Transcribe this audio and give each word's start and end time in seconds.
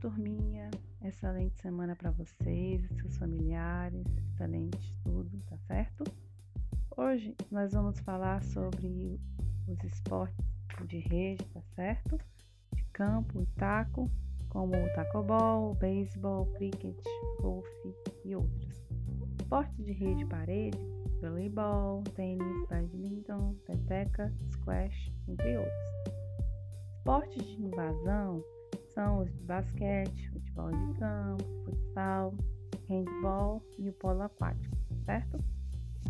turminha. 0.00 0.70
Excelente 1.02 1.60
semana 1.60 1.94
para 1.94 2.10
vocês, 2.10 2.88
seus 2.96 3.16
familiares. 3.18 4.06
Excelente 4.32 4.96
tudo, 5.04 5.38
tá 5.46 5.56
certo? 5.66 6.04
Hoje 6.96 7.36
nós 7.50 7.72
vamos 7.72 8.00
falar 8.00 8.42
sobre 8.42 9.20
os 9.68 9.84
esportes 9.84 10.44
de 10.86 10.98
rede, 10.98 11.44
tá 11.46 11.60
certo? 11.74 12.18
De 12.74 12.82
campo 12.92 13.42
e 13.42 13.46
taco, 13.58 14.10
como 14.48 14.74
o 14.74 14.94
tacobol, 14.94 15.74
beisebol, 15.74 16.46
cricket, 16.54 16.98
golfe 17.40 17.94
e 18.24 18.34
outros. 18.34 18.82
Esportes 19.38 19.84
de 19.84 19.92
rede 19.92 20.22
e 20.22 20.26
parede, 20.26 20.78
voleibol, 21.20 22.02
tênis, 22.14 22.68
badminton, 22.68 23.54
peteca, 23.66 24.32
squash, 24.52 25.12
entre 25.28 25.58
outros. 25.58 25.74
Esportes 26.96 27.44
de 27.44 27.62
invasão 27.62 28.42
são 29.00 29.20
os 29.20 29.32
de 29.32 29.42
basquete, 29.44 30.30
futebol 30.30 30.70
de 30.70 30.98
campo, 30.98 31.44
futsal, 31.64 32.34
handball 32.86 33.62
e 33.78 33.88
o 33.88 33.92
polo 33.94 34.22
aquático, 34.22 34.76
certo? 35.06 35.42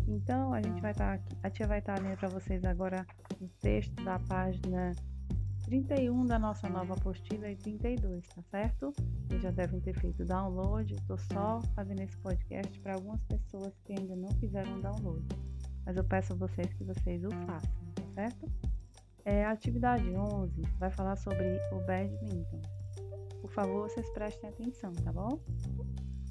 Então 0.09 0.53
a 0.53 0.61
gente 0.61 0.81
vai 0.81 0.91
estar 0.91 1.17
tá 1.17 1.35
a 1.41 1.49
tia 1.49 1.67
vai 1.67 1.79
estar 1.79 1.95
tá 1.95 2.01
lendo 2.01 2.17
para 2.17 2.27
vocês 2.27 2.65
agora 2.65 3.05
o 3.39 3.47
texto 3.61 3.95
da 4.03 4.19
página 4.19 4.91
31 5.63 6.25
da 6.25 6.37
nossa 6.37 6.67
nova 6.67 6.93
apostila 6.95 7.49
e 7.49 7.55
32, 7.55 8.27
tá 8.27 8.41
certo? 8.51 8.91
Vocês 9.25 9.41
já 9.41 9.51
devem 9.51 9.79
ter 9.79 9.97
feito 9.97 10.25
download, 10.25 10.93
estou 10.93 11.17
só 11.17 11.61
fazendo 11.73 12.01
esse 12.01 12.17
podcast 12.17 12.77
para 12.81 12.95
algumas 12.95 13.23
pessoas 13.23 13.73
que 13.85 13.93
ainda 13.93 14.17
não 14.17 14.31
fizeram 14.31 14.81
download. 14.81 15.25
Mas 15.85 15.95
eu 15.95 16.03
peço 16.03 16.33
a 16.33 16.35
vocês 16.35 16.73
que 16.73 16.83
vocês 16.83 17.23
o 17.23 17.29
façam, 17.45 17.71
tá 17.95 18.03
certo? 18.15 18.51
É, 19.23 19.45
a 19.45 19.51
atividade 19.51 20.09
11 20.13 20.61
vai 20.77 20.91
falar 20.91 21.15
sobre 21.15 21.57
o 21.71 21.79
badminton. 21.85 22.80
Por 23.41 23.51
favor, 23.51 23.89
vocês 23.89 24.09
prestem 24.11 24.49
atenção, 24.49 24.93
tá 24.93 25.11
bom? 25.11 25.41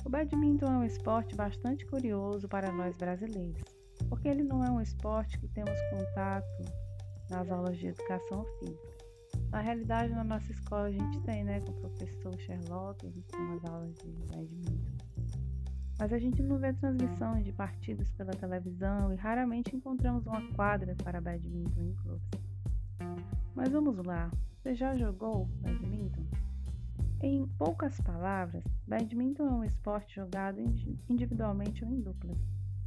O 0.04 0.08
badminton 0.08 0.66
é 0.66 0.78
um 0.78 0.84
esporte 0.84 1.34
bastante 1.34 1.84
curioso 1.84 2.48
para 2.48 2.72
nós 2.72 2.96
brasileiros, 2.96 3.62
porque 4.08 4.28
ele 4.28 4.42
não 4.42 4.64
é 4.64 4.70
um 4.70 4.80
esporte 4.80 5.38
que 5.38 5.48
temos 5.48 5.78
contato 5.90 6.46
nas 7.28 7.50
aulas 7.50 7.76
de 7.76 7.88
educação 7.88 8.44
física. 8.58 9.00
Na 9.50 9.60
realidade, 9.60 10.12
na 10.12 10.24
nossa 10.24 10.50
escola 10.52 10.84
a 10.84 10.90
gente 10.92 11.20
tem, 11.22 11.44
né, 11.44 11.60
com 11.60 11.72
o 11.72 11.74
professor 11.74 12.38
Sherlock, 12.38 13.06
a 13.06 13.10
gente 13.10 13.26
tem 13.26 13.40
umas 13.40 13.64
aulas 13.64 13.94
de 13.96 14.10
badminton. 14.32 15.00
Mas 15.98 16.12
a 16.12 16.18
gente 16.18 16.42
não 16.42 16.58
vê 16.58 16.72
transmissões 16.72 17.44
de 17.44 17.52
partidas 17.52 18.10
pela 18.12 18.32
televisão 18.32 19.12
e 19.12 19.16
raramente 19.16 19.76
encontramos 19.76 20.26
uma 20.26 20.50
quadra 20.54 20.94
para 21.04 21.20
badminton 21.20 21.82
em 21.82 21.94
clubes. 21.94 22.30
Mas 23.54 23.70
vamos 23.70 23.98
lá, 24.06 24.30
você 24.62 24.74
já 24.74 24.96
jogou 24.96 25.46
badminton? 25.60 26.24
Em 27.22 27.46
poucas 27.58 28.00
palavras, 28.00 28.64
badminton 28.86 29.46
é 29.46 29.52
um 29.52 29.64
esporte 29.64 30.14
jogado 30.16 30.58
individualmente 31.06 31.84
ou 31.84 31.90
em 31.90 32.00
duplas. 32.00 32.38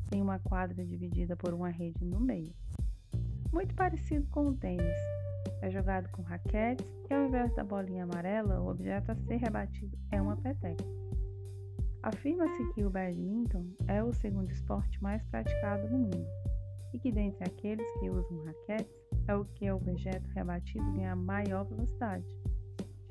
Tem 0.09 0.23
uma 0.23 0.40
quadra 0.40 0.84
dividida 0.84 1.36
por 1.36 1.53
uma 1.53 1.70
rede 1.70 2.03
no 2.03 2.20
meio. 2.20 2.52
Muito 3.52 3.75
parecido 3.75 4.28
com 4.31 4.48
o 4.48 4.58
tênis. 4.58 4.98
É 5.62 5.70
jogado 5.70 6.09
com 6.09 6.23
raquetes 6.23 6.84
e 7.08 7.14
ao 7.14 7.28
invés 7.28 7.53
da 7.53 7.64
bolinha 7.64 8.06
amarela, 8.06 8.59
o 8.59 8.72
objeto 8.72 9.12
a 9.12 9.16
ser 9.16 9.38
rebatido 9.38 9.95
é 10.12 10.20
uma 10.20 10.36
peteca. 10.36 10.84
Afirma-se 12.02 12.73
que 12.73 12.84
o 12.84 12.90
badminton 12.90 13.68
é 13.88 14.03
o 14.03 14.14
segundo 14.14 14.50
esporte 14.50 15.02
mais 15.02 15.23
praticado 15.25 15.88
no 15.92 16.00
mundo 16.00 16.25
e 16.92 16.97
que 16.97 17.12
dentre 17.12 17.44
aqueles 17.44 17.88
que 18.00 18.09
usam 18.09 18.44
raquetes, 18.45 19.03
é 19.28 19.36
o 19.36 19.45
que 19.45 19.70
o 19.72 19.75
objeto 19.75 20.28
rebatido 20.31 20.92
ganha 20.94 21.16
maior 21.16 21.64
velocidade, 21.66 22.25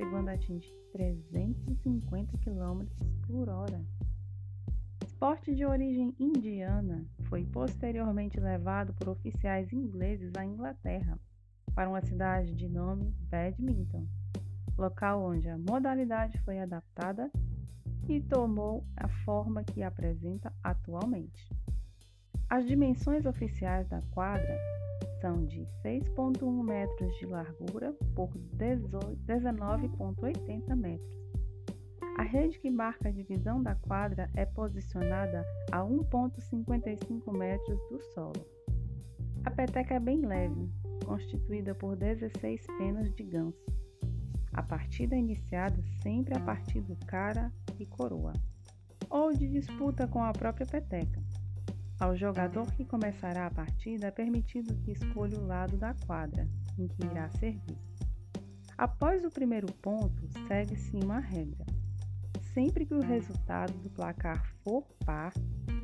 chegando 0.02 0.30
a 0.30 0.32
atingir 0.32 0.74
350 0.90 2.36
km 2.38 2.84
por 3.24 3.48
hora. 3.48 3.80
Esporte 5.06 5.54
de 5.54 5.64
origem 5.64 6.12
indiana, 6.18 7.06
foi 7.28 7.44
posteriormente 7.44 8.40
levado 8.40 8.92
por 8.94 9.10
oficiais 9.10 9.72
ingleses 9.72 10.32
à 10.36 10.44
Inglaterra, 10.44 11.16
para 11.72 11.88
uma 11.88 12.02
cidade 12.02 12.52
de 12.52 12.68
nome 12.68 13.14
Badminton, 13.30 14.04
local 14.76 15.22
onde 15.22 15.48
a 15.48 15.56
modalidade 15.56 16.36
foi 16.40 16.58
adaptada 16.58 17.30
e 18.08 18.20
tomou 18.20 18.84
a 18.96 19.06
forma 19.24 19.62
que 19.62 19.84
apresenta 19.84 20.52
atualmente. 20.64 21.48
As 22.50 22.66
dimensões 22.66 23.24
oficiais 23.24 23.88
da 23.88 24.02
quadra 24.10 24.58
são 25.22 25.46
de 25.46 25.66
6,1 25.84 26.64
metros 26.64 27.16
de 27.18 27.26
largura 27.26 27.92
por 28.14 28.28
19,80 28.28 30.76
metros. 30.76 31.22
A 32.18 32.24
rede 32.24 32.58
que 32.58 32.68
marca 32.68 33.08
a 33.08 33.12
divisão 33.12 33.62
da 33.62 33.74
quadra 33.76 34.28
é 34.34 34.44
posicionada 34.44 35.46
a 35.70 35.78
1,55 35.78 37.38
metros 37.38 37.78
do 37.88 38.02
solo. 38.12 38.44
A 39.44 39.50
peteca 39.50 39.94
é 39.94 40.00
bem 40.00 40.26
leve, 40.26 40.68
constituída 41.06 41.74
por 41.74 41.96
16 41.96 42.66
penas 42.78 43.10
de 43.14 43.22
ganso. 43.22 43.64
A 44.52 44.62
partida 44.62 45.14
é 45.14 45.18
iniciada 45.18 45.82
sempre 46.02 46.36
a 46.36 46.40
partir 46.40 46.82
do 46.82 46.96
cara 47.06 47.50
e 47.78 47.86
coroa, 47.86 48.34
ou 49.08 49.32
de 49.32 49.48
disputa 49.48 50.06
com 50.08 50.22
a 50.22 50.32
própria 50.32 50.66
peteca. 50.66 51.22
Ao 52.02 52.16
jogador 52.16 52.66
que 52.72 52.84
começará 52.84 53.46
a 53.46 53.50
partida 53.52 54.08
é 54.08 54.10
permitido 54.10 54.74
que 54.78 54.90
escolha 54.90 55.38
o 55.38 55.46
lado 55.46 55.76
da 55.76 55.94
quadra 56.04 56.48
em 56.76 56.88
que 56.88 57.06
irá 57.06 57.30
servir. 57.38 57.78
Após 58.76 59.24
o 59.24 59.30
primeiro 59.30 59.72
ponto, 59.74 60.20
segue-se 60.48 60.96
uma 60.96 61.20
regra. 61.20 61.64
Sempre 62.52 62.86
que 62.86 62.94
o 62.94 63.00
resultado 63.00 63.72
do 63.74 63.88
placar 63.88 64.44
for 64.64 64.82
par, 65.06 65.32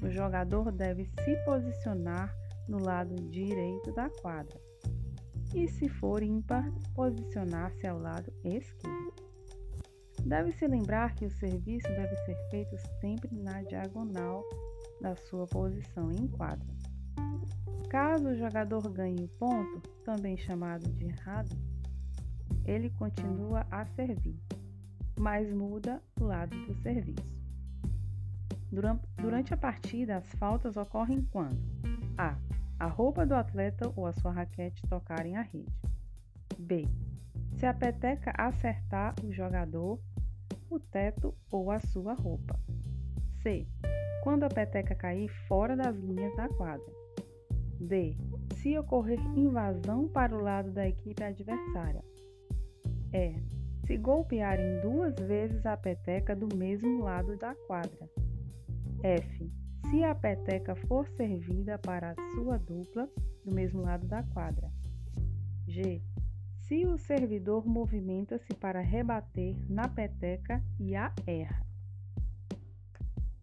o 0.03 0.11
jogador 0.11 0.73
deve 0.73 1.05
se 1.05 1.37
posicionar 1.45 2.35
no 2.69 2.83
lado 2.83 3.15
direito 3.31 3.93
da 3.93 4.11
quadra. 4.11 4.61
E 5.55 5.69
se 5.69 5.89
for 5.89 6.21
ímpar, 6.21 6.69
posicionar-se 6.97 7.87
ao 7.87 7.97
lado 7.97 8.33
esquerdo. 8.43 9.15
Deve-se 10.25 10.67
lembrar 10.67 11.15
que 11.15 11.27
o 11.27 11.31
serviço 11.31 11.87
deve 11.87 12.17
ser 12.25 12.37
feito 12.51 12.77
sempre 13.01 13.33
na 13.37 13.63
diagonal 13.63 14.43
da 15.01 15.17
sua 15.17 15.47
posição 15.47 16.13
em 16.13 16.27
quadra. 16.29 16.67
Caso 17.89 18.29
o 18.29 18.37
jogador 18.37 18.89
ganhe 18.91 19.25
o 19.25 19.29
ponto, 19.29 19.81
também 20.05 20.37
chamado 20.37 20.89
de 20.93 21.07
errado, 21.07 21.57
ele 22.65 22.91
continua 22.91 23.67
a 23.71 23.87
servir, 23.87 24.39
mas 25.19 25.51
muda 25.53 26.03
o 26.21 26.25
lado 26.25 26.55
do 26.67 26.75
serviço. 26.83 27.39
Durante 29.17 29.55
a 29.55 29.57
partida, 29.57 30.19
as 30.19 30.31
faltas 30.35 30.77
ocorrem 30.77 31.23
quando 31.33 31.59
A. 32.17 32.37
A 32.79 32.87
roupa 32.87 33.27
do 33.27 33.35
atleta 33.35 33.91
ou 33.97 34.07
a 34.07 34.13
sua 34.13 34.31
raquete 34.31 34.87
tocarem 34.87 35.37
a 35.37 35.43
rede. 35.43 35.73
B. 36.59 36.87
Se 37.57 37.67
a 37.67 37.75
peteca 37.75 38.33
acertar 38.37 39.15
o 39.25 39.33
jogador, 39.33 39.99
o 40.71 40.79
teto 40.79 41.35
ou 41.51 41.71
a 41.73 41.81
sua 41.81 42.13
roupa. 42.13 42.61
C 43.43 43.67
quando 44.23 44.45
a 44.45 44.49
peteca 44.49 44.95
cair 44.95 45.29
fora 45.47 45.77
das 45.77 45.97
linhas 45.97 46.35
da 46.37 46.49
quadra. 46.49 46.87
D. 47.81 48.17
Se 48.57 48.77
ocorrer 48.77 49.21
invasão 49.37 50.09
para 50.09 50.37
o 50.37 50.43
lado 50.43 50.73
da 50.73 50.89
equipe 50.89 51.23
adversária. 51.23 52.03
E. 53.13 53.37
Se 53.87 53.97
golpearem 53.97 54.81
duas 54.83 55.15
vezes 55.17 55.65
a 55.65 55.77
peteca 55.77 56.35
do 56.35 56.55
mesmo 56.57 57.03
lado 57.03 57.37
da 57.37 57.55
quadra. 57.67 58.09
F. 59.03 59.53
Se 59.91 60.05
a 60.05 60.15
peteca 60.15 60.75
for 60.87 61.09
servida 61.11 61.79
para 61.79 62.11
a 62.11 62.15
sua 62.35 62.59
dupla 62.59 63.09
do 63.45 63.55
mesmo 63.55 63.81
lado 63.81 64.07
da 64.07 64.23
quadra. 64.25 64.71
G. 65.67 66.03
Se 66.61 66.85
o 66.87 66.99
servidor 66.99 67.67
movimenta-se 67.67 68.53
para 68.55 68.81
rebater 68.81 69.57
na 69.71 69.89
peteca 69.89 70.63
e 70.79 70.95
a 70.95 71.11
erra. 71.27 71.68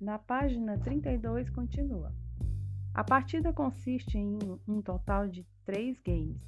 Na 0.06 0.20
página 0.20 0.78
32 0.78 1.50
continua. 1.50 2.14
A 2.94 3.04
partida 3.04 3.52
consiste 3.52 4.20
em 4.20 4.38
um 4.68 4.80
total 4.80 5.28
de 5.28 5.44
três 5.66 6.00
games, 6.00 6.40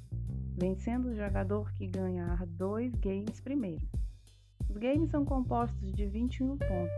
vencendo 0.56 1.06
o 1.08 1.16
jogador 1.16 1.72
que 1.72 1.88
ganhar 1.88 2.46
dois 2.46 2.94
games 2.94 3.40
primeiro. 3.40 3.84
Os 4.70 4.76
games 4.76 5.10
são 5.10 5.24
compostos 5.24 5.92
de 5.92 6.06
21 6.06 6.56
pontos, 6.56 6.94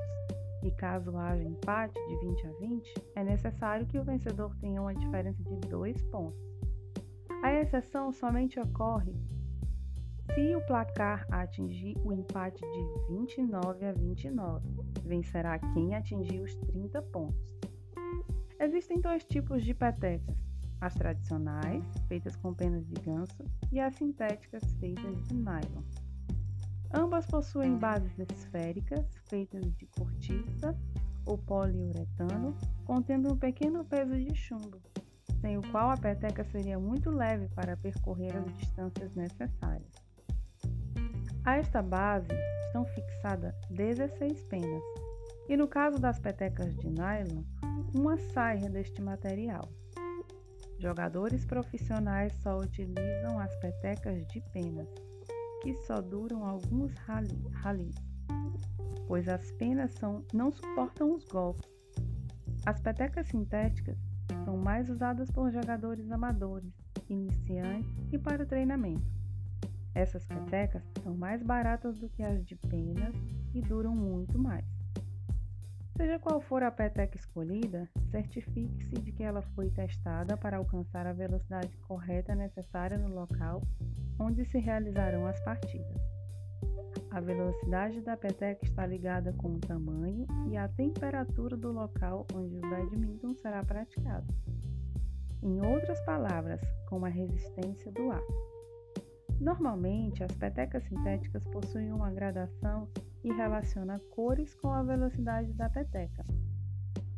e 0.63 0.71
caso 0.73 1.17
haja 1.17 1.43
empate 1.43 1.95
de 1.95 2.27
20 2.27 2.47
a 2.47 2.53
20, 2.53 2.95
é 3.17 3.25
necessário 3.25 3.87
que 3.87 3.99
o 3.99 4.05
vencedor 4.05 4.55
tenha 4.57 4.83
uma 4.83 4.95
diferença 4.95 5.43
de 5.43 5.57
dois 5.67 5.99
pontos. 6.11 6.45
A 7.43 7.55
exceção 7.55 8.13
somente 8.13 8.61
ocorre 8.61 9.15
se 10.35 10.55
o 10.55 10.61
placar 10.67 11.27
atingir 11.31 11.97
o 12.05 12.13
empate 12.13 12.61
de 12.61 13.15
29 13.15 13.85
a 13.85 13.93
29, 13.93 14.69
vencerá 15.05 15.59
quem 15.59 15.95
atingir 15.95 16.41
os 16.41 16.55
30 16.57 17.03
pontos. 17.03 17.51
Existem 18.61 19.01
dois 19.01 19.25
tipos 19.25 19.65
de 19.65 19.75
petecas: 19.75 20.37
as 20.81 20.95
tradicionais, 20.95 21.85
feitas 22.07 22.37
com 22.37 22.55
penas 22.55 22.87
de 22.87 22.95
ganso, 23.01 23.45
e 23.73 23.81
as 23.81 23.95
sintéticas, 23.97 24.63
feitas 24.75 25.23
de 25.25 25.35
nylon. 25.35 25.83
Ambas 26.93 27.27
possuem 27.27 27.77
bases 27.77 28.19
esféricas 28.19 29.07
feitas 29.29 29.65
de 29.77 29.87
cortiça 29.87 30.77
ou 31.25 31.39
poliuretano, 31.39 32.57
contendo 32.85 33.33
um 33.33 33.37
pequeno 33.37 33.85
peso 33.85 34.17
de 34.17 34.35
chumbo, 34.35 34.81
sem 35.41 35.57
o 35.57 35.63
qual 35.71 35.91
a 35.91 35.97
peteca 35.97 36.45
seria 36.45 36.79
muito 36.79 37.11
leve 37.11 37.49
para 37.49 37.77
percorrer 37.77 38.37
as 38.37 38.55
distâncias 38.57 39.15
necessárias. 39.15 40.10
A 41.43 41.57
esta 41.57 41.81
base 41.81 42.29
estão 42.67 42.85
fixadas 42.85 43.55
16 43.71 44.45
penas, 44.45 44.83
e 45.49 45.57
no 45.57 45.67
caso 45.67 45.99
das 45.99 46.19
petecas 46.19 46.77
de 46.77 46.91
nylon, 46.91 47.43
uma 47.95 48.19
saia 48.19 48.69
deste 48.69 49.01
material. 49.01 49.67
Jogadores 50.79 51.47
profissionais 51.47 52.35
só 52.43 52.59
utilizam 52.59 53.39
as 53.39 53.57
petecas 53.57 54.27
de 54.27 54.41
penas, 54.53 54.89
que 55.63 55.75
só 55.87 56.03
duram 56.03 56.45
alguns 56.45 56.93
ralis, 57.55 57.95
pois 59.09 59.27
as 59.27 59.51
penas 59.53 59.93
são, 59.95 60.23
não 60.35 60.53
suportam 60.53 61.15
os 61.15 61.25
golpes. 61.25 61.71
As 62.67 62.81
petecas 62.83 63.29
sintéticas 63.29 63.97
são 64.45 64.59
mais 64.59 64.91
usadas 64.91 65.31
por 65.31 65.51
jogadores 65.51 66.11
amadores, 66.11 66.73
iniciantes 67.09 67.91
e 68.13 68.19
para 68.19 68.45
treinamento. 68.45 69.20
Essas 69.95 70.25
petecas 70.25 70.83
são 71.03 71.15
mais 71.15 71.43
baratas 71.43 71.99
do 71.99 72.09
que 72.09 72.23
as 72.23 72.45
de 72.45 72.57
penas 72.57 73.15
e 73.55 73.61
duram 73.61 73.95
muito 73.95 74.39
mais. 74.39 74.65
Seja 75.97 76.19
qual 76.19 76.41
for 76.41 76.63
a 76.63 76.71
peteca 76.71 77.17
escolhida, 77.17 77.87
certifique-se 78.11 78.95
de 78.95 79.13
que 79.13 79.23
ela 79.23 79.43
foi 79.55 79.69
testada 79.71 80.37
para 80.37 80.57
alcançar 80.57 81.07
a 81.07 81.13
velocidade 81.13 81.77
correta 81.79 82.35
necessária 82.35 82.97
no 82.97 83.15
local 83.15 83.63
onde 84.19 84.45
se 84.45 84.59
realizarão 84.59 85.27
as 85.27 85.39
partidas. 85.41 86.01
A 87.11 87.21
velocidade 87.21 88.01
da 88.03 88.17
peteca 88.17 88.65
está 88.65 88.87
ligada 88.87 89.33
com 89.35 89.49
o 89.55 89.61
tamanho 89.61 90.27
e 90.49 90.57
a 90.57 90.69
temperatura 90.69 91.57
do 91.57 91.73
local 91.73 92.27
onde 92.35 92.57
o 92.57 92.61
badminton 92.61 93.35
será 93.35 93.65
praticado. 93.65 94.27
Em 95.43 95.61
outras 95.61 96.01
palavras, 96.03 96.61
com 96.89 97.05
a 97.05 97.09
resistência 97.09 97.91
do 97.93 98.11
ar. 98.11 98.23
Normalmente, 99.41 100.23
as 100.23 100.33
petecas 100.33 100.85
sintéticas 100.85 101.43
possuem 101.45 101.91
uma 101.93 102.11
gradação 102.11 102.87
e 103.25 103.33
relaciona 103.33 103.99
cores 104.11 104.55
com 104.55 104.69
a 104.69 104.83
velocidade 104.83 105.55
da 105.55 105.71
peteca. 105.71 106.27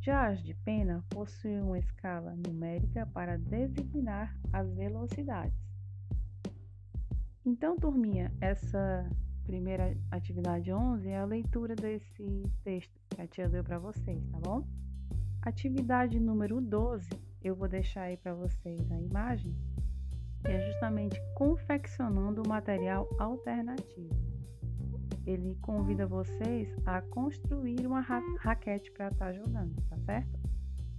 Já 0.01 0.29
as 0.29 0.41
de 0.41 0.55
pena 0.55 1.05
possuem 1.11 1.61
uma 1.61 1.79
escala 1.79 2.37
numérica 2.37 3.07
para 3.07 3.37
designar 3.37 4.37
as 4.53 4.73
velocidades. 4.73 5.61
Então, 7.45 7.77
turminha, 7.77 8.33
essa 8.41 9.05
primeira 9.43 9.97
atividade 10.09 10.73
11 10.73 11.09
é 11.09 11.19
a 11.19 11.25
leitura 11.25 11.75
desse 11.75 12.45
texto 12.63 13.01
que 13.11 13.21
a 13.21 13.27
tia 13.27 13.49
deu 13.49 13.65
para 13.65 13.81
vocês, 13.81 14.25
tá 14.31 14.39
bom? 14.39 14.65
Atividade 15.43 16.21
número 16.21 16.61
12, 16.61 17.11
eu 17.43 17.57
vou 17.57 17.67
deixar 17.67 18.03
aí 18.03 18.17
para 18.17 18.33
vocês 18.33 18.91
a 18.93 19.01
imagem, 19.01 19.53
é 20.45 20.61
justamente 20.73 21.21
confeccionando 21.35 22.43
o 22.43 22.49
material 22.49 23.09
alternativo 23.19 24.33
ele 25.27 25.57
convida 25.63 26.07
vocês 26.07 26.69
a 26.85 27.01
construir 27.01 27.87
uma 27.87 28.01
ra 28.01 28.21
raquete 28.41 28.91
para 28.93 29.09
estar 29.09 29.27
tá 29.27 29.33
jogando, 29.33 29.75
tá 29.89 29.97
certo? 29.99 30.41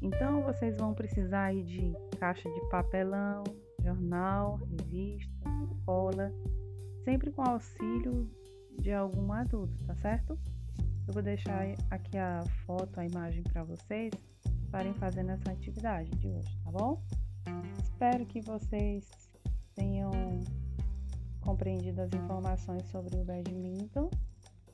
Então 0.01 0.41
vocês 0.41 0.77
vão 0.77 0.93
precisar 0.93 1.45
aí 1.45 1.63
de 1.63 1.93
caixa 2.19 2.49
de 2.49 2.69
papelão, 2.69 3.43
jornal, 3.81 4.55
revista, 4.55 5.49
cola, 5.85 6.31
sempre 7.03 7.31
com 7.31 7.41
auxílio 7.41 8.29
de 8.79 8.91
algum 8.91 9.31
adulto, 9.31 9.83
tá 9.85 9.95
certo? 9.95 10.37
Eu 11.07 11.13
vou 11.13 11.21
deixar 11.21 11.65
aqui 11.89 12.17
a 12.17 12.43
foto, 12.65 12.99
a 12.99 13.05
imagem 13.05 13.43
para 13.43 13.63
vocês 13.63 14.11
estarem 14.63 14.93
fazendo 14.93 15.31
essa 15.31 15.51
atividade 15.51 16.09
de 16.11 16.27
hoje, 16.27 16.57
tá 16.63 16.71
bom? 16.71 17.01
Espero 17.83 18.25
que 18.25 18.41
vocês 18.41 19.22
tenham 19.75 20.11
compreendido 21.41 22.01
as 22.01 22.11
informações 22.13 22.83
sobre 22.89 23.15
o 23.17 23.23
badminton. 23.23 24.09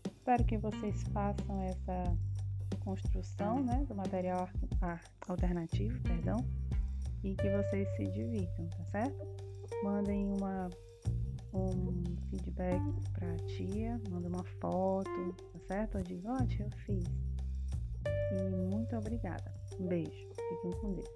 Espero 0.05 0.43
que 0.43 0.57
vocês 0.57 1.03
façam 1.11 1.61
essa 1.63 2.15
construção 2.83 3.63
né, 3.63 3.85
do 3.87 3.95
material 3.95 4.47
alternativo, 5.27 5.99
perdão, 6.01 6.37
e 7.23 7.35
que 7.35 7.49
vocês 7.49 7.87
se 7.95 8.05
divirtam, 8.05 8.67
tá 8.69 8.85
certo? 8.85 9.27
Mandem 9.83 10.27
uma, 10.27 10.69
um 11.53 12.03
feedback 12.29 12.81
para 13.13 13.31
a 13.31 13.37
tia, 13.47 13.99
mandem 14.09 14.29
uma 14.29 14.43
foto, 14.61 15.35
tá 15.53 15.59
certo? 15.67 15.97
Eu 15.97 16.03
digo, 16.03 16.29
ó, 16.29 16.37
oh, 16.39 16.45
tia, 16.45 16.65
eu 16.65 16.71
fiz. 16.85 17.03
E 18.31 18.43
muito 18.73 18.95
obrigada. 18.95 19.51
Um 19.79 19.87
beijo. 19.87 20.29
Fiquem 20.49 20.71
com 20.81 20.93
Deus. 20.93 21.09